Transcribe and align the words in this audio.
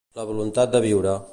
La 0.19 0.23
voluntat 0.29 0.73
de 0.77 0.83
viure 0.87 1.15